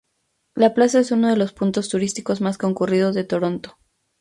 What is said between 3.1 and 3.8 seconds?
de Toronto.